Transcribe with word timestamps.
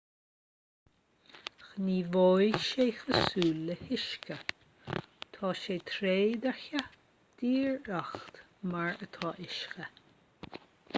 gníomhóidh 1.73 2.63
sé 2.69 2.87
cosúil 3.03 3.61
le 3.67 3.75
huisce 3.83 4.37
tá 5.33 5.53
sé 5.61 5.75
trédhearcach 5.91 6.91
díreach 7.37 8.15
mar 8.71 8.91
atá 9.05 9.27
uisce 9.37 9.83